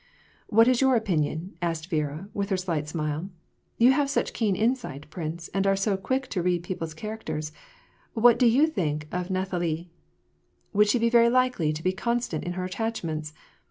[0.47, 3.29] "What is your opinion?" asked Viera, with her slight smile."
[3.77, 7.51] You have such keen insight, prince, and are so quick to read people's characters:
[8.15, 9.91] what do you think of Nathalie?
[10.73, 13.31] Would she be likely to be constant in her attachments